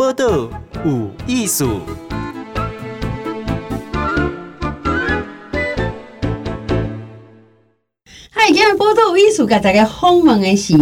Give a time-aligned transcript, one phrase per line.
[0.00, 0.48] 报道
[0.82, 1.80] 有艺术。
[8.30, 10.72] 嗨，今日报道有艺术，给大家访问的是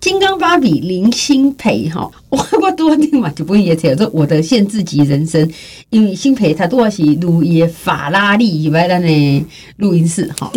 [0.00, 2.10] 金刚芭比林心培哈。
[2.28, 5.48] 我 我多听嘛，就不会写说我的限制级人生，
[5.90, 9.46] 因为欣培他多是录伊法拉利以外的呢
[9.76, 10.50] 录音室哈。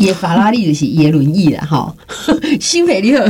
[0.00, 1.94] 也法拉利就是也轮椅了哈，
[2.58, 3.24] 欣培 你好，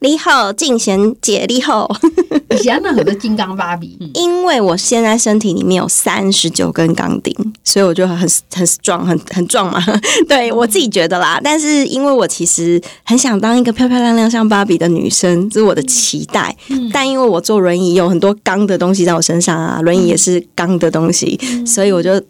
[0.00, 1.90] 你好，静贤姐你好，
[2.54, 7.34] 以前那很多金刚芭比， 因为我现在身体里面有三十九根钢钉，
[7.64, 8.18] 所以我就很
[8.52, 9.82] 很 strong 很很壮嘛，
[10.28, 11.40] 对我自己觉得啦。
[11.42, 16.54] 但是因为我其实很想当一个漂漂亮亮像芭比的女生，这是我的期待。
[16.92, 22.22] 但因为我坐轮椅有很多钢的东西在我身上啊，轮椅也是钢的东西，所以我就。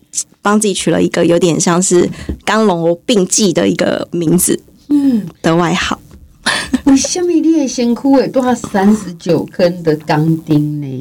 [0.42, 2.08] 帮自己取了一个有点像是
[2.44, 6.00] 刚柔并济的一个名字，嗯，的外号。
[6.84, 11.00] 为什么你的身躯会多三十九根的钢钉呢？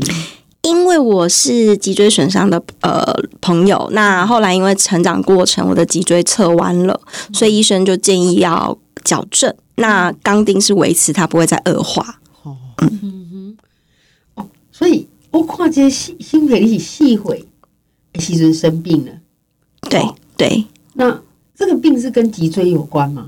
[0.64, 7.00] 因为我是脊椎损伤的呃朋友，那后来因为成长过程我的脊椎侧弯了，
[7.34, 9.54] 所以医生就建议要矫正。
[9.76, 12.20] 那钢钉是维持它不会再恶化。
[12.44, 13.58] 哦，嗯哼，
[14.36, 17.46] 哦，所以我看这些欣培你是细会，
[18.20, 19.14] 其实生病了。
[19.82, 20.04] 对
[20.36, 21.22] 对，那
[21.56, 23.26] 这个病是跟脊椎有关吗？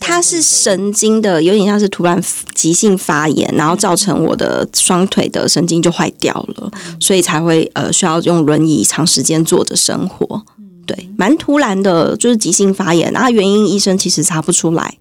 [0.00, 2.22] 它是神经的，有点像是突然
[2.54, 6.70] 急性发炎，然后造成我的双腿的神经就坏掉了，
[7.00, 10.44] 所以才会呃需要用轮椅长时间坐着生活。
[10.86, 14.98] 对，蛮突然的，就是急性发炎，然后原因医生其实查不出来。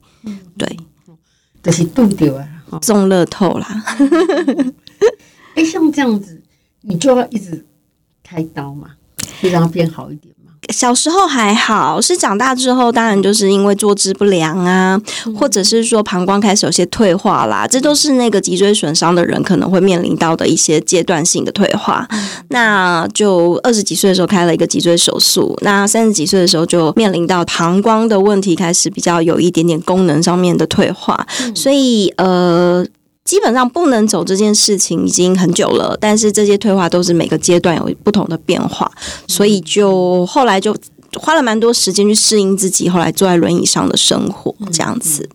[0.58, 0.78] 对，
[1.61, 3.86] 就是冻掉啊，中乐透啦。
[5.53, 6.41] 哎，像这样子，
[6.81, 7.63] 你就要一直
[8.23, 8.89] 开刀嘛，
[9.41, 10.52] 会让它变好一点吗。
[10.73, 15.00] 小时候还好，是长大之后，当然就是因为坐姿不良啊，
[15.39, 22.08] 或者是说膀胱开始有些退化啦，这都是那个脊椎损伤的人可能会面临到的一些阶段性的退化。
[22.47, 32.84] 那就二十几岁的时候开了一个脊椎手术，那三十几岁的时候就面临到膀胱的问题，开始比较有一点点功能上面的退化，所以呃。
[33.25, 38.90] 基本上不能走这件事情已经很久了，但是这些退化都是每个阶段有不同的变化，
[39.28, 40.75] 所以就后来就
[41.19, 45.28] 花了蛮多时间去适应自己，后来坐在轮椅上的生活这样子。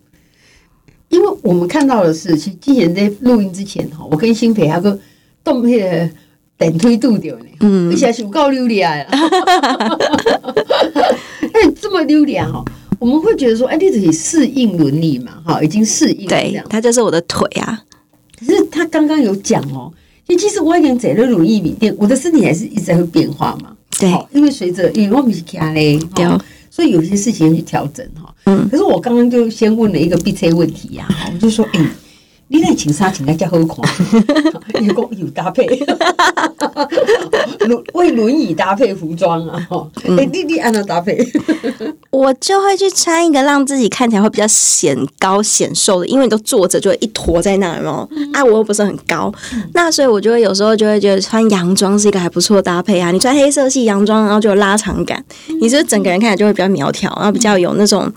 [1.09, 4.97] 因为我们看到的是，其实之前在录音之前哈，我跟新培还个
[5.43, 6.09] 动那个
[6.57, 8.93] 等推度掉呢，嗯，而且是够溜利啊，
[11.51, 12.63] 哎，这么溜的哈。
[13.01, 16.29] 我们会觉得说，哎，你自己适应伦理嘛，哈，已经适应了。
[16.29, 17.83] 对，他就是我的腿啊。
[18.39, 19.91] 可是他刚刚有讲哦，
[20.27, 23.75] 其实我已经在了轮椅里面，我的身体还是一直在会变化嘛。
[23.99, 26.27] 对，因为随着因为我们是卡嘞，对，
[26.69, 28.31] 所以有些事情要去调整哈。
[28.45, 28.69] 嗯。
[28.69, 31.83] 可是我刚刚就先问了一个 B C 问题呀，我就说，哎。
[32.51, 33.77] 你那请啥请来叫好看，
[34.83, 35.65] 有有搭配，
[37.59, 39.67] 轮 为轮椅搭配服装啊！
[40.03, 41.17] 哎、欸，你你按照搭配，
[42.11, 48.05] 我就会去穿一个让自己看起来会比较显高显瘦的，因为你都坐着就会一坨在那儿嘛。
[48.33, 49.33] 啊，我又不是很高，
[49.73, 53.11] 那所以我就会有时候就会觉得穿洋装是一个还不错的搭配啊。
[53.11, 55.23] 你穿黑色系洋装，然后就有拉长感，
[55.61, 58.11] 你是整个人看起来就会比较苗条，然后比较有那种。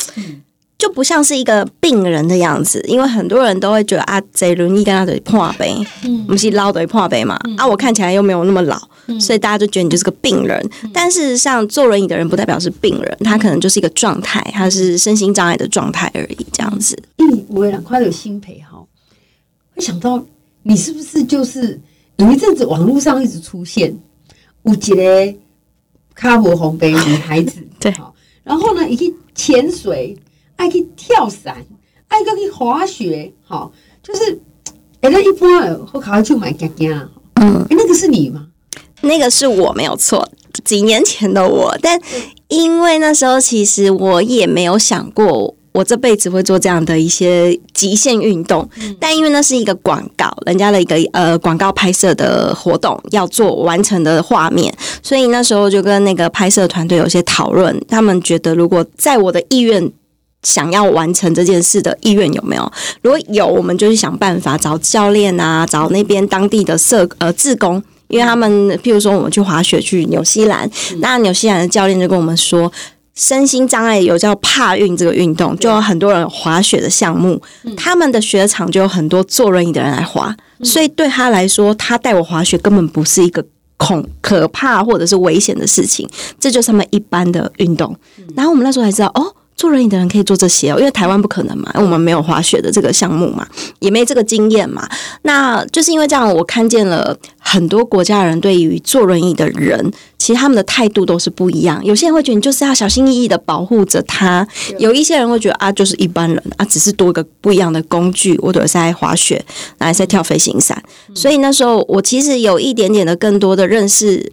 [0.77, 5.75] 就不像是一个病人的样子，因为很多人都会觉得啊，这轮椅跟他的破杯，
[6.05, 8.77] 嗯，不是老的破杯嘛，嗯、啊，我看起来又没有那么老，
[9.07, 10.61] 嗯、所以大家就觉得你就是个病人。
[10.83, 17.01] 嗯、但事实上，坐轮椅的人不代表是病人，他可能就是一个状态，他是身心障碍的状态而已，这样子。
[17.19, 18.85] 嗯，我两块有新培哈，
[19.75, 20.23] 会想到
[20.65, 21.81] 你是不是就是
[22.17, 23.97] 有一阵子网络上一直出现
[24.65, 25.35] 有一个
[26.15, 27.95] 卡博红杯女孩子， 对，
[28.43, 30.15] 然后呢，一个潜水。
[30.56, 31.56] 爱去跳伞，
[32.09, 33.70] 爱个去滑雪，好，
[34.03, 34.41] 就是，
[35.00, 38.47] 哎，那一般我考上去买夹夹，嗯，那个是你吗？
[39.03, 40.26] 那个是我没有错，
[40.64, 42.00] 几年前的我，但
[42.48, 59.93] 因为那时候其实我也没有想过，我这辈子会做这样的一些极限运动，嗯、但因为那是一个广告，人家的一个呃广告拍摄的活动要做完成的画面，所以那时候就跟那个拍摄团队有些讨论，他们觉得如果在我的意愿。
[60.44, 62.73] 想要完成这件事的意愿有没有？
[63.02, 72.70] 如果有，我们就去想办法找教练啊，找那边当地的社呃志工，因为他们譬如说我们去滑雪去纽西兰，嗯、那纽西兰的教练就跟我们说，
[73.14, 83.43] 身心障碍有叫帕运这个运动，就有很多人滑雪的项目，嗯、他们的雪场就有很多坐轮椅的人来滑，嗯、所以对他来说，他带我滑雪根本不是一个
[83.79, 86.08] 恐可怕或者是危险的事情，
[86.38, 87.96] 这就是他们一般的运动。
[88.37, 89.35] 然后我们那时候才知道哦。
[89.56, 93.47] 坐轮椅的人可以做这些哦，因为台湾不可能嘛，我们没有滑雪的这个项目嘛，
[93.79, 94.89] 也没这个经验嘛。
[95.23, 101.83] 那就是因为这样，我看见了很多国家的人对于坐轮椅的人，其实他们的态度都是不一样。
[101.85, 104.47] 有些人会觉得你就是要小心翼翼的保护着他，
[104.79, 109.45] 有一些人会觉得啊，就是一般人啊，只是多一个不一样的工具，我都是在滑雪，
[109.79, 110.83] 还是在跳飞行伞。
[111.15, 114.33] 所以那时候我其实有一点点的更多的认识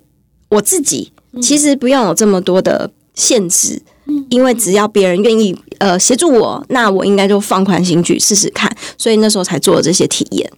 [0.50, 3.84] 我自己，其实不用有这么多的限制。
[4.30, 10.52] 因为只要别人愿意呃协助我，那我应该就放宽心去试试看，所以那时候才做了这些体验。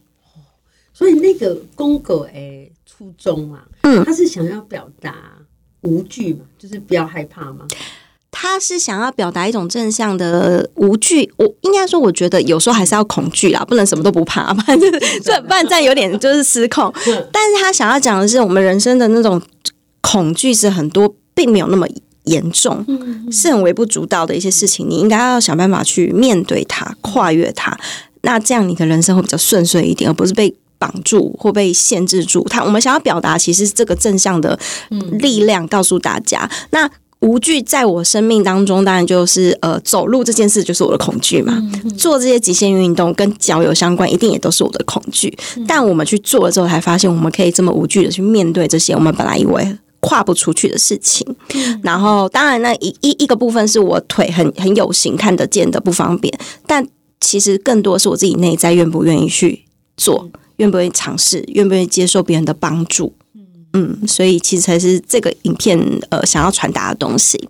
[0.94, 5.16] 所以那个公狗诶初衷啊，嗯，他是想要表达
[5.82, 7.68] 无惧嘛，就是不要害怕嘛。
[8.32, 11.32] 他是想要表达一种正向的无惧。
[11.38, 14.80] 我应该说，我觉得有时候还是要恐惧啦，不能什么都不怕， 不然
[15.24, 16.92] 这不然这样有点就是失控。
[17.32, 19.42] 但是他想要讲的是，我们人生的那种
[20.02, 21.88] 恐惧是很多，并没有那么。
[22.26, 22.86] 严重
[23.32, 27.78] 是很微不足道的一些事情，你应该要想办法去面对它、跨越它。
[28.22, 32.44] 那这样你的人生会比较顺遂一点，而不是被绑住或被限制住。
[32.50, 34.58] 他我们想要表达，其实是这个正向的
[35.20, 36.50] 力量，告诉大家。
[36.72, 36.90] 那
[37.20, 41.58] 无惧在我生命当中，当然就是呃，走路这件事就是我的恐惧嘛。
[41.98, 45.34] 做这些极限运动跟脚有相关，一定也都是我的恐惧。
[45.66, 49.78] 但我们去做了之后，才发现我们可以这么无惧的去面对这些我们本来以为。
[50.06, 51.26] 跨不出去的事情，
[51.82, 56.86] 然后当然那一一一个部分是我腿很很有型看得见的不方便，但
[57.22, 59.64] 其实更多是我自己内在愿不愿意去
[59.96, 63.14] 做，愿不愿意尝试，愿不愿意接受别人的帮助，
[63.72, 65.80] 嗯，所以其实才是这个影片
[66.10, 67.50] 呃想要传达的东西。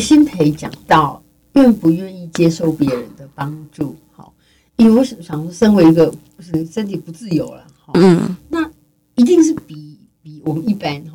[0.00, 1.22] 欣培讲到
[1.52, 4.32] 愿不愿意接受别人的帮助，好，
[4.76, 6.12] 因为我想说，身为一个
[6.72, 8.68] 身体不自由了，嗯，那
[9.16, 11.13] 一定是比比我们一般哈。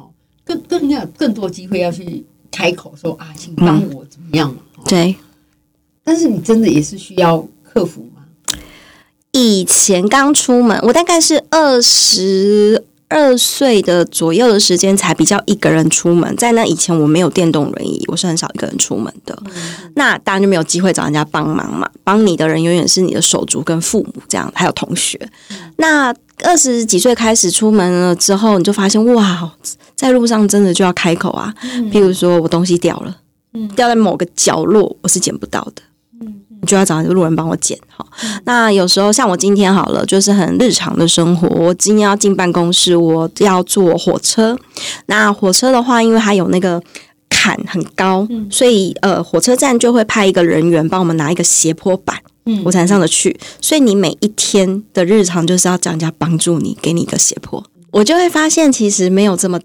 [0.50, 4.58] 更更要更多机会要去开口说啊，请帮我怎么样嘛？
[4.80, 5.16] 嗯、对，
[6.04, 8.24] 但是你真的也是需要克服吗？
[9.32, 16.34] 以前刚出门，我大概是二十二岁的左右的时间才比较一个人出门。
[16.38, 19.38] 在那以前，我没有电动轮椅，我是很少一个人出门的。
[19.46, 19.52] 嗯、
[19.96, 21.90] 那当然就没有机会找人家帮忙嘛。
[22.04, 25.20] 帮你的人永远是你的手足跟父母这样，还有同学。
[25.50, 26.14] 嗯、那
[26.44, 29.52] 二十几岁开始出门了之后，你就发现哇。
[29.96, 31.54] 在路上真的就要开口啊，
[31.92, 33.14] 譬如说我东西掉了，
[33.76, 35.89] 掉在某个角落，我是捡不到的，你
[36.68, 37.78] 就要找一个路人帮我捡。
[37.88, 38.06] 好，
[38.46, 41.48] 那有时候像我今天好了，就是很日常的生活。
[41.50, 44.58] 我今天要进办公室，我要坐火车。
[45.08, 46.82] 那火车的话，因为它有那个
[47.30, 52.18] 坎很高，所以呃，火车站就会派一个人员帮我们拿一个斜坡板，
[52.64, 53.38] 我才能上得去。
[53.62, 57.64] 所以你每一天的日常就是要叫人家帮助你，给你一个斜坡。
[57.92, 59.60] 我就会发现，其实没有这么。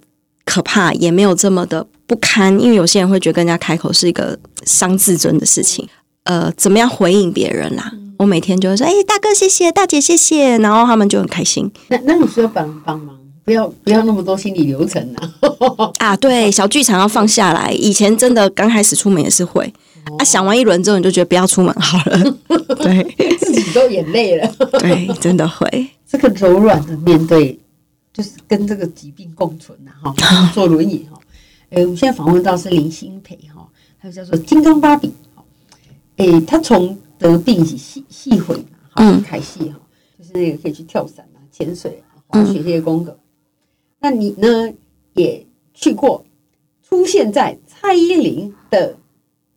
[0.46, 5.88] 可怕也没有这么的不堪，因为有些人会觉得跟人家开口是一个伤自尊的事情。
[6.24, 7.90] 呃，怎么样回应别人啦？
[7.92, 11.70] 嗯、我每天就会说：“哎、欸，大哥谢谢，大姐谢谢。”然后他们就很开心。
[11.88, 15.92] 那那你需要帮帮忙，不要不要那么多心理流程啊！
[16.00, 17.70] 啊，对，小剧场要放下来。
[17.72, 19.64] 以前真的刚开始出门也是会、
[20.10, 22.18] 哦、啊，想完一轮之后你就觉得不要出门好了。
[22.76, 24.46] 对，自己都眼泪了。
[24.78, 27.58] 对，真的会这个柔软的面对。
[28.14, 30.14] 就是跟这个疾病共存呐，哈，
[30.54, 31.18] 坐轮椅哈。
[31.70, 33.66] 诶，我们现在访问到是林欣培哈，
[33.98, 35.12] 还有叫做金刚芭比
[36.16, 36.24] 哈。
[36.24, 39.80] 诶，他从得病起细细会嘛，哈，开戏哈，
[40.18, 43.18] 就是那个可以去跳伞啊、潜水啊、滑雪这些功课。
[44.00, 44.72] 那你呢，
[45.14, 46.24] 也去过，
[46.82, 48.96] 出现在蔡依林的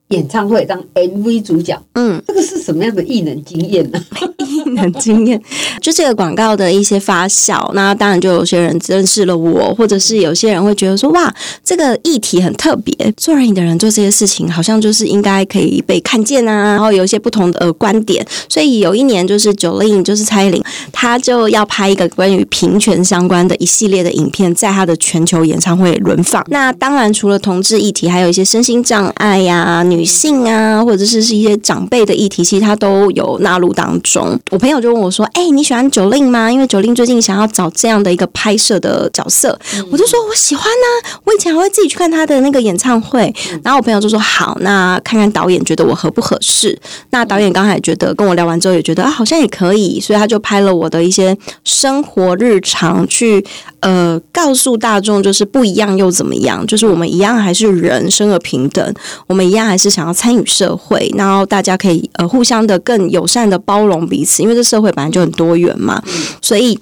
[0.08, 4.02] 演唱会当 MV 主角，嗯，这个是什么样的艺能经验呢？
[4.38, 5.40] 艺能经验
[5.82, 26.42] 就这个广告的一些发酵，那当然就有些人认识了我，或者是有些人会觉得说哇，这个议题很特别，做人影的人做这些事情好像就是应该可以被看见啊，然后有一些不同的呃观点，所以有一年就是 Jolin 就是蔡依林，她就要拍一个关于平权相关的一系列的影片，在她的全球演唱会轮放。
[26.48, 34.38] 那当然除了同志议题，还有一些身心障碍呀、啊、女性啊，或者是是一些长辈的议题，其实他都有纳入当中。
[34.50, 36.50] 我朋友就问我说：“哎、欸，你喜欢 Jolin 吗？
[36.50, 39.58] 因为 Jolin 最近想要找这样的一个拍摄的角色。
[39.74, 43.32] 嗯”我就说：“我喜欢呢、啊，我以前还会自己去看他的那个演唱会。
[43.52, 46.78] 嗯”然后我朋友就说：“好，那看看导演觉得我合不合适。”
[47.10, 53.44] 那导演刚才觉得跟我聊完之后也觉得啊，好像也可以，所以他就拍了我的一些生活日常，去
[53.80, 56.66] 呃告诉大众，就是不一样又怎么样？
[56.66, 58.94] 就是我们一样还是人，生而平等，
[59.26, 66.02] 我们一样还是想要参与社会，然后大家可以呃互相的更友善的包容彼此，因为这社会本来就很多元嘛，
[66.42, 66.78] 所以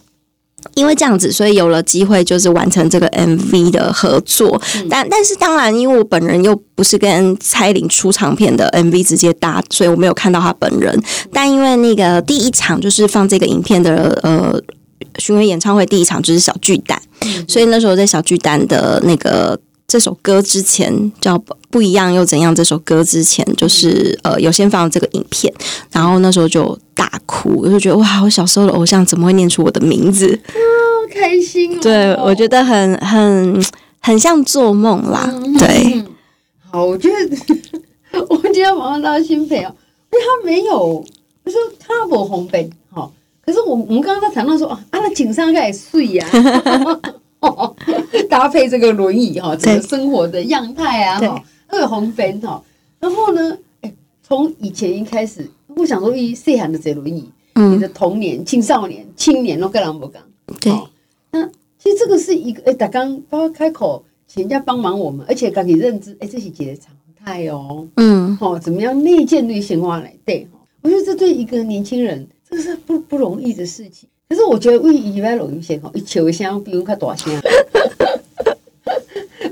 [0.75, 4.61] 因为这样子，所以有了机会就是完成这个 MV 的合作。
[4.75, 10.93] 嗯、但但是当然，因为我本人又不是跟蔡依林出唱片的 MV 直接搭，所以我没有看到她本人。
[10.97, 14.61] 嗯、但因为那个第一场就是放这个影片的呃
[15.19, 19.59] 巡回演唱会，第一场就是小巨蛋，嗯、所以那时候在小巨蛋的那个。
[19.89, 22.53] 这首歌之前叫不一样又怎样？
[22.53, 25.51] 这首歌之前就是呃，有先放这个影片，
[25.93, 30.37] 然后那时候就大哭，我就觉得哇，我小时候的偶像怎么会念出我的名字？
[30.49, 30.59] 啊，
[31.15, 31.81] 开心哦！
[31.81, 33.65] 对，我觉得很很
[34.01, 35.31] 很像做梦啦。
[35.33, 36.05] 嗯、对，
[36.69, 37.47] 好，我觉得
[38.29, 39.73] 我今天马上到新北哦，
[40.13, 40.77] 因为他没有，
[41.45, 42.86] 我说他不红本好，
[43.47, 46.27] 可是我我们刚刚在谈到说啊，那井上该睡呀。
[48.29, 52.61] 搭配这个轮椅哈，整个生活的样态啊哈，二红粉哈，
[52.99, 60.21] 然后呢，哎，从以前一开始，我想说一细汉的这轮椅，你的童年、青少年、青年都跟人不讲，
[60.61, 60.73] 对，
[61.31, 61.47] 那
[61.79, 66.93] 其实这个是一个哎，打刚包括开口请人家帮忙我们，而且赶紧认知，哎，这是几个常
[67.25, 70.56] 态哦，嗯，好，怎么样内建对显化来对哈，
[70.87, 74.09] 我觉得这对一个年轻人，这是不不容易的事情。
[74.29, 77.35] 可是我觉得为以外容易些吼，一求香比如较大声。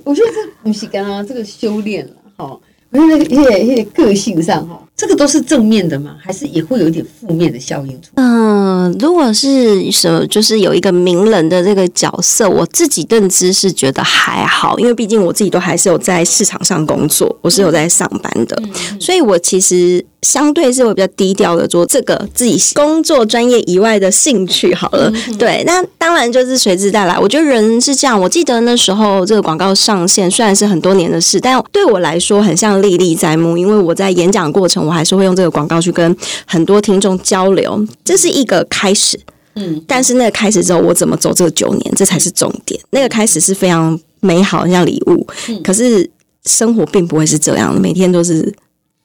[0.05, 2.61] 我觉得这不是刚刚这个修炼了哈，
[2.91, 8.01] 我觉得那个那个那个个性上哈，这个都是正面的吗，还是也会有一点负面的效应？
[8.15, 20.05] 嗯，如果是什么，就是有一个名人的这个角色，我自己认知是觉得还好，因为毕竟我自己都还是有在市场上工作，我是有在上班的，嗯、所以我其实。
[20.25, 27.19] 相对是会比较低调的做这个自己工作专业以外的兴趣好了，对，那当然就是随之带来。
[27.19, 39.19] 我觉得人是这样，我记得那时候这个广告上线虽然是很多年的事，但对我来说很像历历在目，因为我在演讲过程，我还是会用这个广告去跟很多听众交流，这是一个开始。
[39.55, 42.81] 嗯，但是那个开始之后，我怎么走这九年，这才是重点。
[42.91, 45.27] 那个开始是非常美好，像礼物，
[45.63, 46.11] 可是
[46.45, 48.53] 生活并不会是这样，每天都是。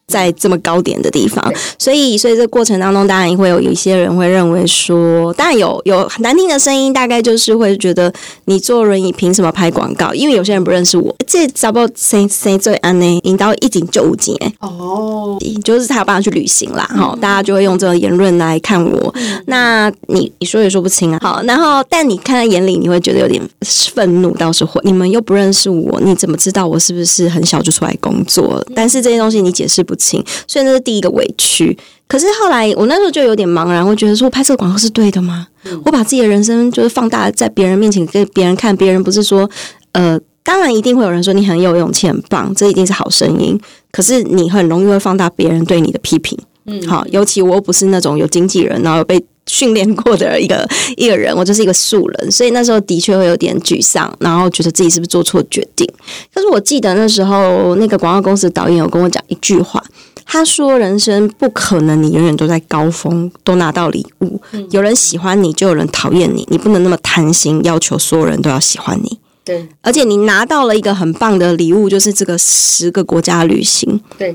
[0.10, 8.12] 在这么高点的地方，所以，所以这个过程当中，当然也会有有一些人会认为说，当然有有很难听的声音，大概就是会觉得
[8.46, 10.12] 你坐轮椅凭什么拍广告？
[10.14, 13.20] 因为有些人不认识我，这找不到谁谁最安呢？
[13.24, 19.14] 引导一景就五景哎哦，就是他有办法去旅行啦，哈、嗯，大家就会用这个言论来看我。
[19.16, 24.82] 嗯、那你你说也说不清啊，好，然后但你看在眼里，你会觉得有点愤怒，倒是会。
[24.84, 28.66] 你们又不认识我，你怎么知道我是不是很小就出来工作？
[28.76, 29.99] 但是这些东西你解释不。
[30.48, 31.78] 所以那是第一个委屈。
[32.08, 35.48] 可是后来我那时候就有点茫然，我觉得说，我拍这个广告是对的吗？
[35.66, 39.48] 嗯、我把自己的人生就是放大在别人面前给别人看，别人不是说，
[39.92, 43.60] 呃，当然一定会有人说你很有勇气，很棒，这一定是好声音。
[43.92, 46.36] 可是你很容易会放大别人对你的批评。
[46.66, 50.66] 嗯，好，尤其我又不是那种有经纪人，然后被训练过的一个
[50.96, 55.86] 一个人，我就是一个素人，所以那时候的确会有点沮丧，然后觉得自己是不是做错决定。
[56.34, 59.84] 但是我记得那时候那个广告公司的导演有跟我讲一句话。
[60.32, 64.40] 他说：“人生不可能，你永远都在高峰，都拿到礼物。
[64.70, 66.48] 有人喜欢你，就有人讨厌你。
[66.52, 69.18] 你不能那么贪心，要求所有人都要喜欢你。
[69.44, 74.00] 对，而且你拿到了一个很棒的礼物，就是这个十个国家旅行。
[74.20, 74.32] 对，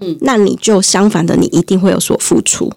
[0.00, 2.72] 嗯，那你就相反的，你一定会有所付出。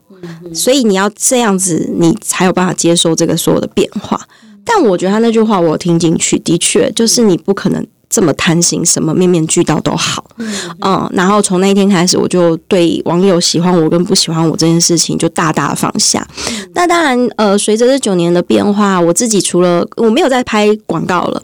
[0.53, 4.19] 所以你要这样子，你才有办法接受这个所有的变化。
[4.63, 16.27] 但我觉得他那句话我听进去，的确就是你不可能。”这么贪心，什么面面俱到都好，嗯，嗯，然后从那一天开始，我就对网友喜欢我跟不喜欢我这件事情就大大放下。
[16.49, 21.39] 嗯、那当然，呃，随着这九年的变化，我自己除了我没有在拍广告了，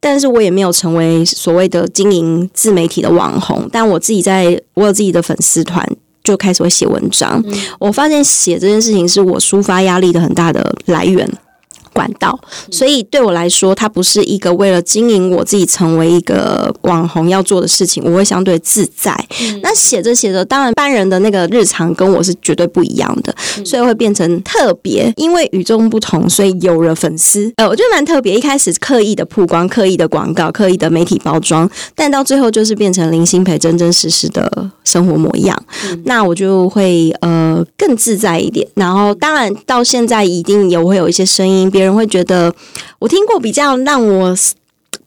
[0.00, 5.88] 但是我也没有成为所谓的经营自媒体的网红，但我自己在我有自己的粉丝团，
[6.22, 7.42] 就开始会写文章。
[7.46, 11.28] 嗯、我发现写这件事情是我抒发压力的很大的来源。
[12.00, 12.38] 管道，
[12.70, 19.14] 所以对我来说，它不是一个为了经营我自己成为一个网红要做的事情，我会相对自在。
[19.42, 25.12] 嗯、那写着写着，当然，一般人的那个日常跟我是绝对不一样的，嗯、所以会变成特别。
[25.16, 27.52] 因为与众不同，所以有了粉丝。
[27.56, 28.34] 呃，我觉得蛮特别。
[28.34, 35.54] 一开始刻意的曝光、刻意的广告、刻意的媒体包装，但到最后就是变成林欣培真真实实的生活模样。
[35.90, 38.66] 嗯、那我就会呃更自在一点。
[38.74, 41.68] 然后，当然到现在一定也会有一些声音。
[41.70, 42.54] 别会觉得，
[42.98, 44.36] 我听过比较让我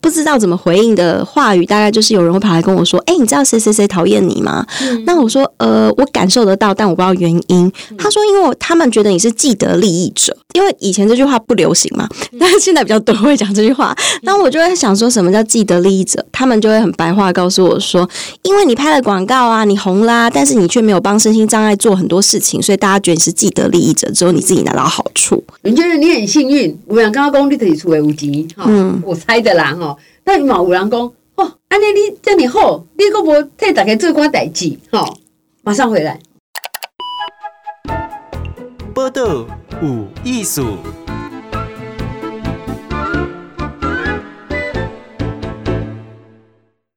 [0.04, 7.72] 不知道怎么回应的话语，大概就是有人会跑来跟我说：“哎、欸，你知道谁谁谁讨厌你吗？”嗯、那我说：“呃，我感受得到，但我不知道原因。
[7.90, 12.06] 嗯”他说：“因为他们觉得你是既得利益者，因为以前这句话不流行嘛，
[12.38, 13.96] 但是现在比较多会讲这句话。
[14.24, 16.24] 那我就会想说什么叫既得利益者？
[16.34, 18.08] 他们就会很白话告诉我说：
[18.42, 25.42] 因为你拍了广告啊，你红啦，但是你却没有帮身心障碍做很多事情，所以大家觉得你是既得利益者，只有你自己拿到好处。
[25.62, 26.78] 你觉得你很幸运？
[26.88, 29.93] 我想刚刚讲你可以出为无极，哈，嗯，我猜的啦，哈。
[30.26, 31.02] 那你嘛有人讲，
[31.36, 35.06] 哦，安尼你这么好，你搁无替大家做寡代志，哈，
[35.64, 36.18] 马上回来。
[38.96, 39.46] 报道
[39.82, 40.78] 有艺术。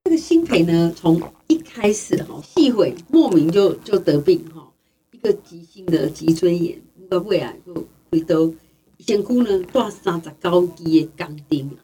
[0.04, 4.68] 这个新培呢，从一开始哈，细会莫名就就得病哈，
[5.10, 6.78] 一个急性的脊椎炎，
[7.10, 7.74] 到尾啊就
[8.12, 8.36] 回到
[9.04, 11.76] 身躯呢，带三十九支的钢钉。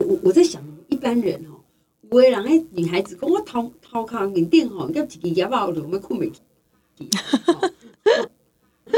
[0.00, 1.60] 我我在想，一般人哦，
[2.10, 7.08] 有的人诶，女孩子讲我头头壳面顶吼，要一支牙包就要困袂去，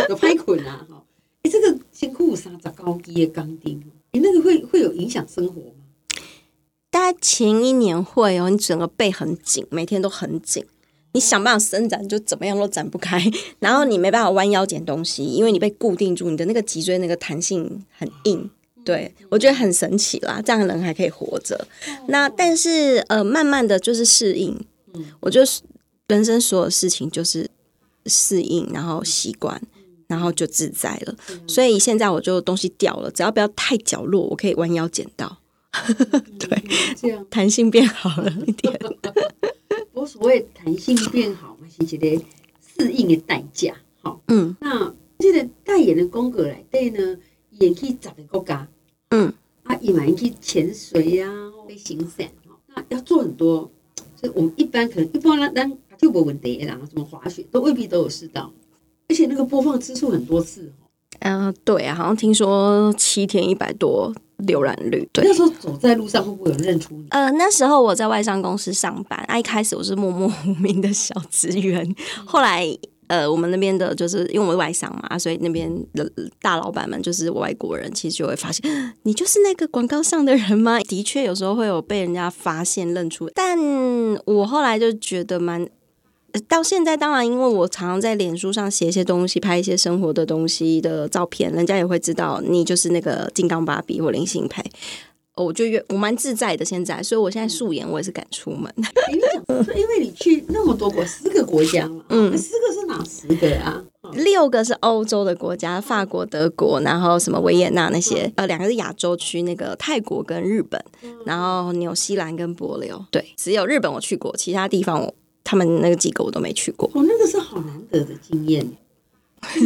[0.09, 0.87] 就歹困啊！
[0.89, 1.05] 哈，
[1.43, 5.85] 诶，这个辛苦三十九支的钢钉，诶，那个会会有影响生活吗？
[6.91, 10.65] 大前一年会哦，你整个背很紧，每天都很紧，
[11.13, 13.23] 你想办法伸展，就怎么样都展不开，
[13.59, 18.51] 然后你没办法弯腰捡东西，因为你被固定住，你的那个脊椎那个弹性很硬。
[18.83, 21.69] 对，我觉得很神奇啦，这样的人还可以活着。
[22.09, 24.59] 那但是呃，慢慢的就是适应。
[24.95, 25.47] 嗯，我觉得
[26.09, 27.49] 人生所有事情就是
[28.07, 29.61] 适应，然后习惯，
[30.09, 31.15] 然后就自在了。
[31.47, 35.39] 所以现在我就东西掉了，只要不要太角落，我可以弯腰捡到。
[36.41, 36.65] 对，
[37.01, 38.77] 这样弹性变好了一点。
[39.93, 42.25] 我所谓弹性变好嘛，是一个
[42.79, 43.75] 适应的代价。
[44.03, 47.19] 好，嗯，那这个代言的风格来对呢？
[47.59, 48.67] 也可以找个国家，
[49.81, 52.29] 嗯，啊，也蛮去潜水呀、啊，飞行伞，
[52.75, 53.71] 那要做很多，
[54.15, 58.53] 所以我们一般可能一般人咱就没问题啦，什么滑雪都未必都有试到，
[59.09, 60.73] 而且那个播放次数很多次，
[61.21, 64.13] 嗯、呃，对啊，好像听说七天一百多
[64.47, 65.25] 浏览率，对。
[65.25, 67.07] 那时候走在路上会不会有人认出你？
[67.11, 71.95] 呃，那时候我在外商公司上班，啊，一开始我是默默无名的小职员，嗯、
[72.27, 72.79] 后来。
[73.11, 76.09] 呃，我们那边的就是因为我们外商嘛，所以那边的
[76.41, 80.79] 大老板们就是外国人，其实就会发现你就是那个广告上的人吗？
[80.87, 83.59] 的确，有时候会有被人家发现认出，但
[84.27, 85.69] 我后来就觉得蛮，
[86.47, 94.63] 到现在当然，因为我常常在脸书上写一些东西，拍一些生活的东西的照片，人家也会知道你就是那个金刚芭比或林心培。
[95.37, 98.71] 我就越我蛮自在的现在，所以我现在素颜我也是敢出门。
[99.11, 103.83] 因为因为你去那么多国，四个国家嘛，嗯，四个是哪十个啊？
[104.13, 110.83] 六个是欧洲的国家，法国、德国，然后什么维也纳那些，呃，两个是亚洲区，那个泰国跟日本，
[111.25, 116.91] 然后纽西兰跟帛琉，对，只有日本我去过，其他地方我他们那个几个我都没去过。
[116.95, 118.67] 哦，那个是好难得的经验，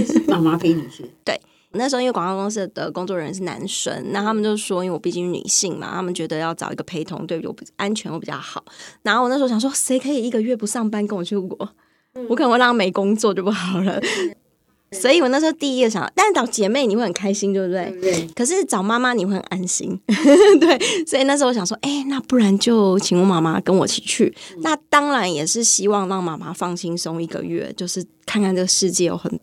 [0.07, 1.41] 是妈妈陪你去， 对。
[1.77, 8.65] 那时候因为广告公司的工作人员是男生，那他们就说，因为我毕竟是女性嘛，他们觉得要找一个陪同，对我安全会比较好。
[9.03, 11.69] 然后我那时候想说，谁可以一个月不上班跟我去国？
[12.15, 13.99] 嗯、我可能会让他没工作就不好了。
[14.01, 14.35] 嗯、
[14.93, 17.91] 所以我那时候第一个想，但是找姐妹你会很开心，对不对？
[18.01, 18.27] 对。
[18.35, 19.99] 可是找妈妈你会很安心，
[20.61, 21.05] 对。
[21.07, 24.35] 所以那时候我想说，哎、欸，那不然就请我妈妈跟我一起去。
[24.57, 29.39] 嗯、那当然也是希望让妈妈放轻松一个月，就是看看这个世界有很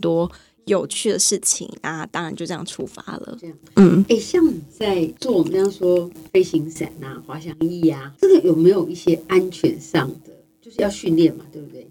[0.00, 0.30] 多。
[0.66, 3.38] 有趣的事情啊，当然就这样出发了。
[3.40, 11.88] 这样，嗯，哎、欸，像你在做我们这样说飞行伞啊、滑翔翼啊，这个有没有一些安全上的，就是要训练嘛，对不对？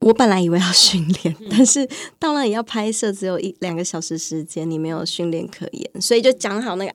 [0.00, 6.94] 我本来以为要训练，嗯、但是当然也要拍摄，只有一两个小时时间，你没有训练可言，所以就讲好那个。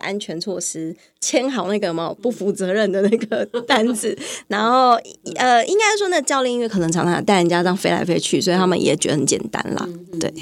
[0.00, 4.90] 安全措施，签好那个嘛不负责任的那个单子， 然后
[5.34, 9.88] 呃，应该说那教练因为可能常常带人家这样飞来飞去，所以他们也觉得很简单啦。
[10.20, 10.32] 对，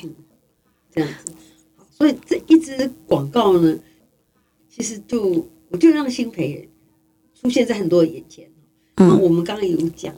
[0.92, 1.32] 这样子。
[1.90, 3.78] 所以这一支广告呢，
[4.68, 6.68] 其实就我就让新培
[7.40, 8.46] 出现在很多眼前。
[8.96, 10.14] 嗯，我们刚刚有讲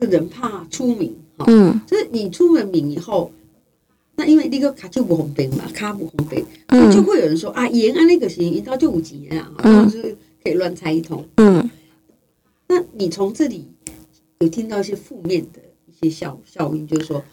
[0.00, 1.14] 这个人怕出名，
[1.46, 3.30] 嗯，就是你出了名以后。
[4.16, 11.26] 那因为那个卡就不红灯嘛，卡不红灯，嗯、就会有人说啊，延安那个行，一到就五级啊，嗯、就是可以乱猜一通。
[11.36, 11.70] 嗯，
[12.66, 13.66] 那你从这里
[14.40, 17.24] 有听到一些负面的一些效效应，就是说，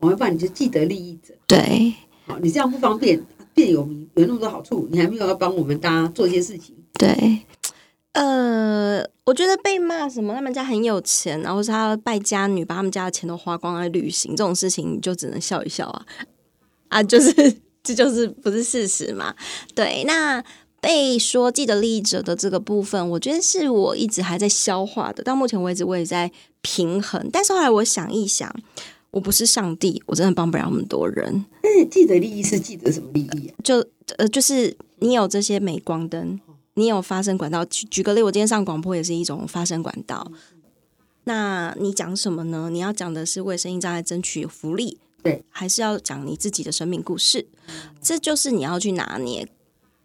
[0.00, 1.94] 我要把你就既得利益者，对，
[2.26, 7.38] 好，你这样不方便变有名，有那么多好处，你还没有要帮我们大家做一些事情，对。
[8.12, 16.06] 呃，我觉得被骂什么他们家很有钱，然后是他败家女，把他们家的钱都花光来旅行，这种事情你就只能笑一笑啊
[16.88, 17.32] 啊，就是
[17.82, 19.34] 这就是不是事实嘛？
[19.74, 20.44] 对，那
[20.80, 25.22] 被说既得利益者的这个部分，我觉得是我一直还在消化的。
[25.22, 27.30] 到目前为止，我也在平衡。
[27.32, 28.54] 但是后来我想一想，
[29.12, 31.44] 我不是上帝，我真的帮不了那么多人。
[31.62, 33.54] 但是既得利益是既得什么利益啊？
[33.64, 33.82] 就
[34.18, 36.38] 呃，就是你有这些镁光灯，
[36.74, 37.64] 你有发声管道。
[37.64, 40.30] 举举个例，我今天上广播也是一种发声管道。
[41.24, 42.68] 那你讲什么呢？
[42.70, 47.46] 你要讲的是为声音障碍争取福利，对，还是要讲你自己的生命故事？
[48.00, 49.48] 这就是你要去拿捏。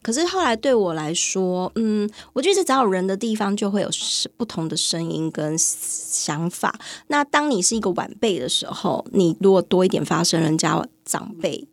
[0.03, 3.89] 可是后来对我来说，嗯，我觉得只要有人的地方，就会有
[4.37, 6.79] 不同的声音跟想法。
[7.07, 11.67] 那当你是一个晚辈的时候，你如果多一点发声，人家长辈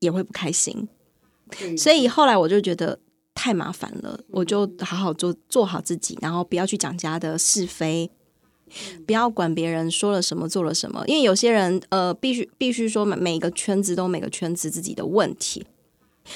[0.00, 0.88] 也会不开心。
[1.76, 2.98] 所以后来我就觉得
[3.36, 8.10] 太麻烦了，我就好好做做好自己，然后不要去讲家的是非。
[9.06, 15.64] 不要管别人说了什么，做了什么，因为有些人呃，必须必须说每每个圈子都每个圈子自己的问题。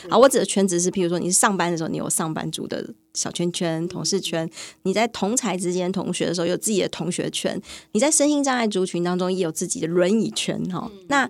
[0.09, 4.47] 啊，我指的圈子是，譬如说你是上班的时候，你有上班族的小圈圈、同事圈；
[4.85, 7.59] 你在同才之间同学的时候，有自己的同学圈；
[7.91, 10.63] 你在身心障碍族群当中，也有自己的轮椅圈。
[10.71, 11.29] 哈，那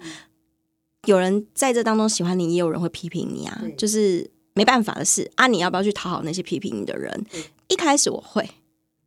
[1.07, 4.31] 有人在这当中喜欢你，也有人会批评你啊，就是
[4.61, 5.47] 没办法的事啊。
[5.47, 7.25] 你要不要去讨好那些批评你的人？
[7.69, 8.51] 一开始我会。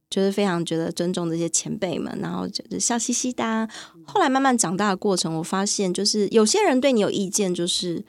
[0.10, 3.68] 就是非常觉得尊重这些前辈们，然后就是笑嘻嘻的啊。
[4.06, 8.06] 后来慢慢长大的过程，我发现就是有些人对你有意见，就是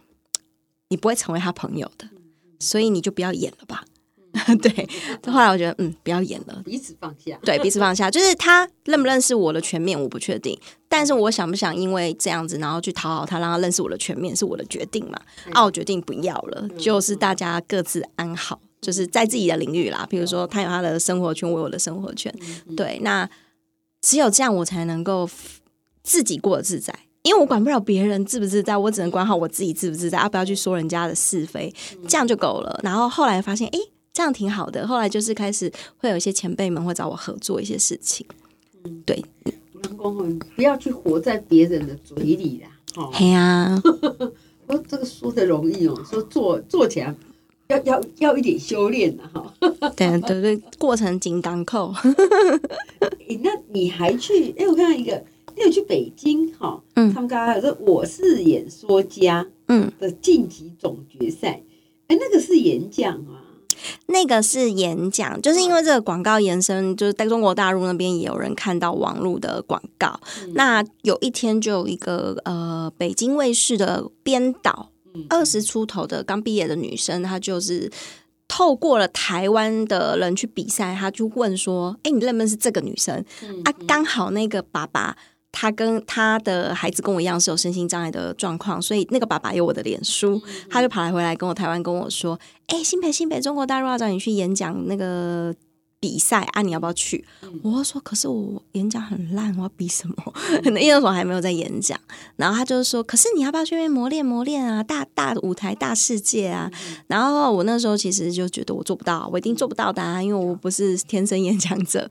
[0.89, 2.07] 你不会成为他朋友的，
[2.61, 3.87] 所以你就不要演了吧。
[4.61, 4.89] 对，
[5.33, 7.39] 后来我觉得嗯，不要演了，彼此放下。
[7.43, 8.11] 对，彼此放下。
[8.11, 15.19] 就是他认不认识我的全面，我不确定，但是我想不想因为这样子，然后去讨好他，让他认识我的全面，是我的决定嘛？
[15.53, 18.61] 啊，我决定不要了，就是大家各自安好。
[18.81, 22.31] 就是在自己的领域啦，比如说他有他的生活圈，我有我的生活圈，
[22.77, 23.27] 对，那
[24.03, 25.27] 只有这样我才能够
[26.03, 31.75] 自己过得自在，因为我管不了别人自不自在，我只能管好我自己自不自在，啊不要去说人家的是非，
[32.07, 32.79] 这样就够了。
[32.83, 33.79] 然后后来发现，哎，
[34.15, 34.87] 这样挺好的。
[34.87, 38.25] 后来就是开始会有一些前辈们会找我合作一些事情，
[39.05, 43.83] 对，员工们不要去活在别人的嘴里啦，哦，嘿呀，
[44.67, 47.15] 我这个说的容易哦，说做做起来。
[47.69, 49.55] 要要要一点修炼的哈，
[49.97, 51.95] 对对对，过程金刚扣。
[53.43, 54.51] 那你还去？
[54.59, 55.25] 哎，我看到一个，
[55.57, 56.79] 你有去北京哈？
[56.95, 61.63] 嗯，他们刚刚说我是演说家，嗯的晋级总决赛。
[62.09, 63.41] 哎，那个是演讲啊？
[64.07, 70.21] 那个是演讲，就是因为这个广告延伸，就是在中国大陆那边也有人看到网络的广告。
[70.43, 74.91] 嗯、那有一天就有一个呃，北京卫视的编导。
[75.29, 77.89] 二十出头的刚毕业的女生，她就是
[78.49, 83.25] 透过了台湾的人去比赛，她就问说：“哎，你认不认识这个女生？”
[83.65, 85.17] 啊，刚好那个爸爸
[85.55, 95.55] 他跟他的孩子跟我一样是有身心障碍的状况，所以那个爸爸有我的脸书，他就跑来回来跟我台湾跟我说：“哎，新北新北，中国大陆要找你去演讲那个。”
[96.01, 97.25] 比赛啊，你要不要去？
[97.63, 100.35] 我说，可是我演讲很烂，我要比什么？
[100.79, 101.99] 因为我还没有在演讲。
[102.37, 104.83] 然后他就说，可是你要不要去那边磨练磨练啊？
[104.83, 106.71] 大大舞台，大世界啊！
[107.07, 112.07] 然后我那时候其实就觉得我做不到，我一定做不到的啊，因为我不是天生演讲者。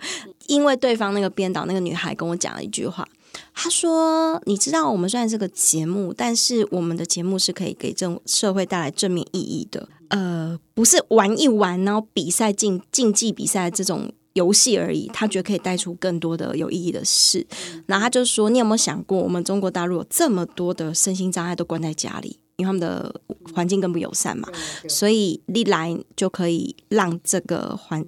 [0.48, 3.08] 因为对方那个编导那个女孩跟我讲了一句话，
[3.54, 15.10] 她说：“你知道，我们虽然是个节目，但是我们的节目是可以给正社会带来正面意义的。”呃，不是玩一玩，然后比赛竞竞技比赛这种游戏而已。
[15.12, 17.48] 他觉得可以带出更多的有意义的事。
[17.88, 23.22] 然后他就说：“你有没有想过，我们中国大陆有这么多的身心障碍都关在家里，因为他们的
[23.56, 24.48] 环境更不友善嘛？
[24.88, 28.06] 所以历来就可以让这个环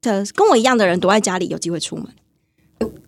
[0.00, 2.06] 的跟我一样的人躲在家里，有机会出门。”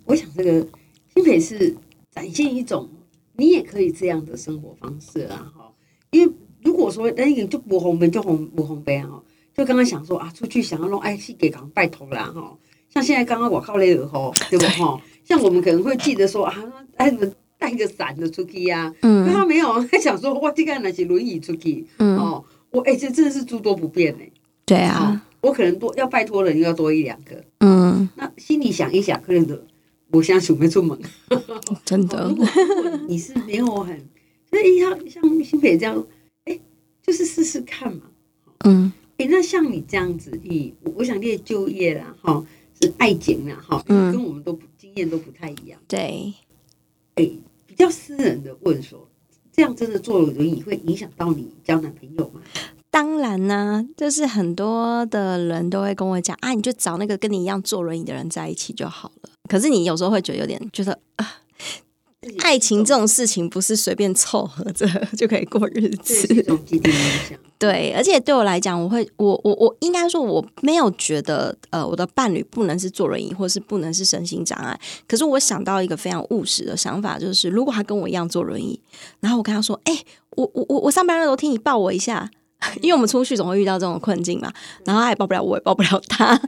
[0.07, 0.67] 我想这个
[1.15, 1.75] 新北是
[2.11, 2.89] 展现一种
[3.37, 5.53] 你也可以这样的生活方式啊！
[5.57, 5.73] 哈，
[6.11, 6.33] 因为。
[6.65, 9.21] 如果说那个就不红杯，就红不红杯哈，
[9.53, 12.57] 就刚刚想说啊，出去想要弄爱去给港拜托啦哈，
[12.89, 15.03] 像现在刚刚我靠那个吼，对不哈？
[15.25, 16.55] 像我们可能会记得说啊，
[16.99, 17.13] 哎，
[17.59, 24.23] 带个伞的出去呀，嗯，他没有，他想说哇，这个那些轮椅出去，嗯哦，我哎，这真的是诸多不便呢。
[24.65, 29.61] 对啊，我可能多要拜托人又要多一两个，嗯，那心里想一想，可能的，
[30.13, 30.97] 我现在准备出门，
[31.85, 32.33] 真的，
[33.09, 33.99] 你是没有很，
[34.49, 36.07] 所以像像新北这样。
[37.05, 38.03] 就是试试看嘛，
[38.65, 42.47] 嗯，哎、欸，那像你这样子，你我想你也就业啦，哈，
[42.81, 46.33] 是爱情啦，哈，嗯，跟我们都不经验都不太一样，对，
[47.17, 49.09] 哎、欸，比较私人的问说，
[49.51, 52.41] 这样真的坐轮椅会影响到你交男朋友吗？
[52.89, 59.31] 当然呢、啊，就是很多的人都会跟我讲啊，你就找那个跟你一样坐轮椅的人在一起就好了。
[59.53, 61.35] 可是你有时候会觉得有点觉得啊。
[62.39, 64.87] 爱情这种事情不是随便凑合着
[65.17, 66.25] 就可以过日子。
[67.59, 74.79] 对，而且对我来讲，我会，我我我应该说，我没有觉得，呃，我的伴侣不能是坐轮椅，或是不能是身心障碍。
[75.09, 78.81] 可是我想到一个非常务实的想法，就是如果他跟我一样坐轮椅，
[79.19, 82.31] 然后我跟他说，哎、欸，我我我我上班的时候听，你抱我一下，
[82.81, 84.53] 因为我们出去总会遇到这种困境嘛。
[84.85, 86.41] 然后他也抱不了我，也抱不了他，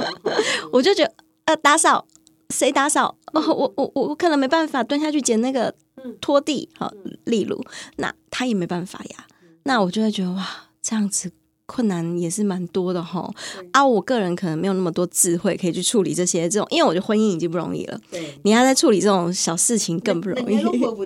[0.72, 1.12] 我就觉得，
[1.44, 2.06] 呃，打扫
[2.50, 3.16] 谁打扫？
[3.32, 5.74] 哦，我我我我可能没办法蹲下去捡那个
[6.20, 6.92] 拖地，好，
[7.24, 7.64] 例如，
[7.96, 9.26] 那他也没办法呀。
[9.62, 10.46] 那我就会觉得哇，
[10.82, 11.30] 这样子
[11.66, 13.30] 困难也是蛮多的哈。
[13.72, 18.00] 啊，我个人可能没有那么多智慧可以去处理这些这种，因为我觉得婚姻已经不容易了。
[18.10, 20.56] 对，你要在处理这种小事情更不容易。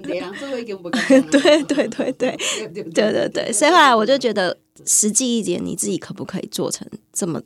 [0.01, 2.37] 对对对对对。
[2.95, 7.43] 对对，所以后来我就觉得，实际一点，你自己可不可以做成这么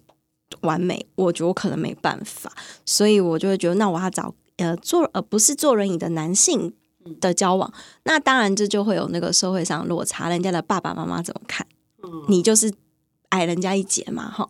[0.60, 1.06] 完美？
[1.14, 2.52] 我觉得我可能没办法，
[2.84, 6.74] 所以我就会觉得，那我要找呃坐呃不是坐轮椅的男性。
[7.22, 11.66] 的交往，那当然这就会有那个社会上落差，人家的爸爸妈妈怎么看？
[12.28, 12.70] 你就是
[13.30, 14.46] 矮人家一截嘛，哈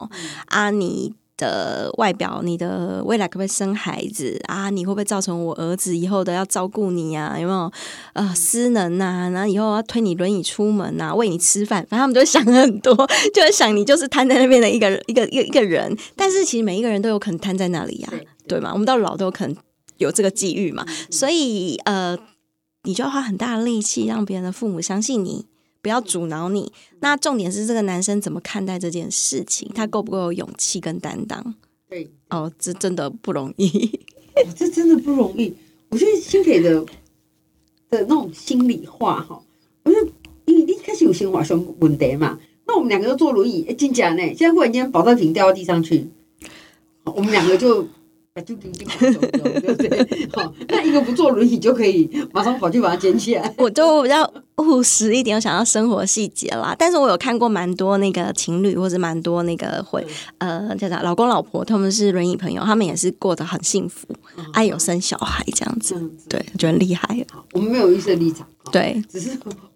[0.47, 0.71] 啊！
[0.71, 4.69] 你的外表，你的未来可不可以生孩子啊？
[4.69, 7.39] 你会不会造成我儿子以后的要照顾你啊？
[7.41, 7.73] 有没有
[8.13, 9.31] 呃失能啊？
[9.31, 12.95] 然后以后要推你轮椅出门啊，喂你吃饭，反正他们就想很多，
[13.33, 15.97] 就会想你就是瘫在那边的一个一个一个一个人。
[16.15, 18.13] 但是其实每一个人都有可能瘫在那里呀，
[18.47, 18.73] 对吗？
[18.75, 19.57] 我们到老都有可能
[19.97, 22.19] 有这个机遇嘛，所以呃。
[22.85, 25.45] 你就要花很大的力气让别人的父母相信你，
[25.81, 26.73] 不要阻挠你。
[27.01, 31.55] 那重点是这个男生怎么看待这件事情，他够不够有勇气跟担当？
[31.89, 33.69] 对，哦，这真的不容易，
[34.35, 35.55] 哦，这真的不容易。
[35.91, 36.85] 我觉得新培的
[37.91, 39.41] 的那种心里话哈，
[39.85, 40.09] 我觉得
[40.45, 44.23] 因为你开始有心话上问题嘛，那我们两个都坐轮椅，哎，真假呢？
[44.35, 46.09] 现在忽然间保特瓶掉到地上去，
[47.05, 47.87] 我们两个就。
[48.47, 50.29] 就对不对？
[50.33, 53.53] 好， 那一个不坐轮椅就可以马上跑去把它捡起来。
[53.59, 56.75] 我就比较务实一点，我想要生活细节啦。
[56.79, 60.07] 但是我有看过蛮多那个情侣，或者蛮多那个会
[60.39, 64.07] 呃叫啥老公老婆，他们是轮椅朋友，他们也是过得很幸福，
[64.53, 65.95] 爱有生小孩这样子。
[66.29, 67.27] 对，我觉得很厉害。
[67.53, 69.31] 我们没有预设立场，对，只是。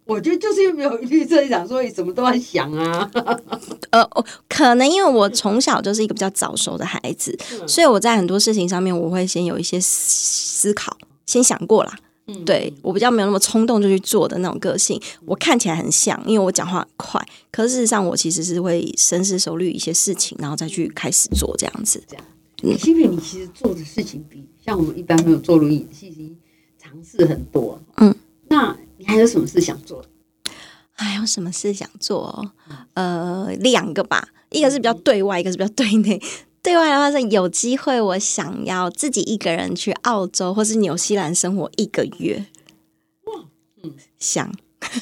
[0.05, 3.09] 我觉得就是因为没有预设立场，所以什么都在想啊。
[3.90, 4.05] 呃，
[4.49, 11.97] 可能因为我从小就是一个比较早熟的孩子，所以我在很多事情上面我会先有一些思考，先想过啦。
[12.26, 15.00] 嗯，对，我比较没有那么冲动就去做的那种个性。
[15.24, 22.02] 我看起来很像，因为我讲话很快，可是事实上我其实是会深思熟虑一些事情，然后再去开始做这样子。
[22.06, 22.24] 这样，
[22.62, 26.30] 嗯，因为你其实做的事情比像我们一般没有坐轮椅，其实
[26.78, 27.80] 尝试很多。
[27.96, 28.14] 嗯，
[28.48, 28.76] 那。
[28.98, 30.04] 你还有什么事想做？
[30.92, 32.52] 还有什么事想做？
[32.94, 36.22] 呃，两个吧，一个是比较对外，一个是比较对内。
[36.62, 42.46] 对外的话是有机会，我想要自己一个人去澳洲或是纽西兰生活一个月。
[43.83, 44.53] 嗯，想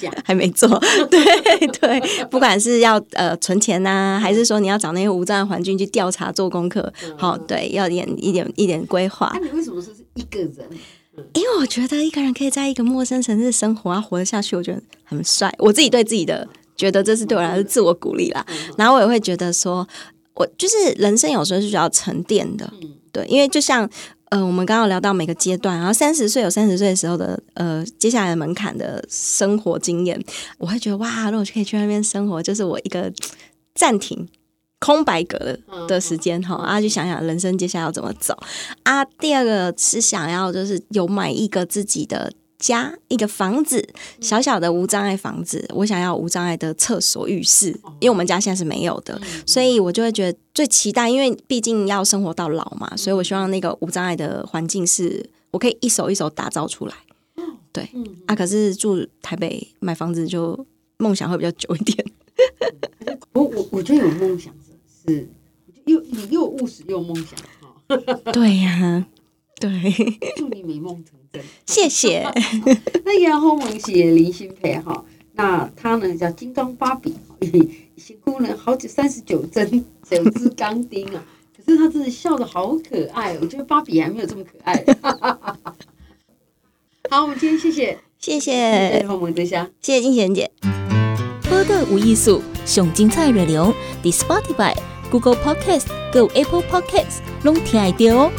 [0.01, 0.67] 想 还没做。
[1.11, 9.31] 对对，不管是要呃存钱呐、啊，还是说你要找那些无障碍环境去调查做功课，好，对，要点一点一点规划。
[9.35, 10.55] 那你为什么说是一个人？
[11.35, 15.55] 因为我觉得一个人可以在一个陌生城市生活，啊，活得下去，我觉得很帅。
[15.59, 18.47] 我自己对自己的觉得，这是对我来说自我鼓励啦。
[18.79, 19.87] 然后我也会觉得说，
[20.41, 22.73] 我就是人生有时候是需要沉淀的，
[23.13, 23.27] 对。
[23.27, 23.87] 因为就像
[24.31, 30.19] 呃，我们刚刚聊到每个阶段，然后三十岁有三十岁的时候的呃，接下来的门槛的生活经验，
[30.57, 33.13] 我会觉得哇，如果可以去那边生活，就是我一个
[33.75, 34.27] 暂停。
[34.83, 38.35] 空白格的的时间哈，啊，去想想人生接下来要怎么走
[38.83, 39.05] 啊。
[39.05, 43.85] 第二个是想要就是有买一个自己的家，一个房子，
[44.21, 45.67] 小小的无障碍房子。
[45.75, 56.95] 我想要无障碍的厕所、浴室，因为我们家现在是没有的，所以我就会觉得最期待，因为毕竟要生活到老嘛，所以我希望那个无障碍的环境是我可以一手一手打造出来。
[57.73, 57.89] 对
[58.27, 60.67] 啊，可是住台北买房子就
[60.99, 62.05] 梦想会比较久一点。
[63.33, 64.53] 我我我就有梦想。
[65.07, 65.29] 是，
[65.87, 68.21] 又你又务实又梦想哈。
[68.33, 69.07] 对呀、啊，
[69.59, 69.71] 对。
[70.37, 72.23] 祝你美梦成真，谢谢。
[73.05, 77.15] 那然后我们写林心培哈，那他呢叫金刚芭比，
[77.97, 81.25] 辛苦了好几三十九针九支钢钉啊，
[81.57, 84.85] 可是他真的笑的好可爱，我觉得芭比还没有这么可爱。
[87.11, 90.51] 好，我们今天谢谢谢谢后门之乡，谢谢金贤姐。
[91.49, 94.75] 播的无艺术，上精彩内容，The Spotify。
[95.11, 98.31] Google Podcast、Go Apple Podcasts，拢听得到哦。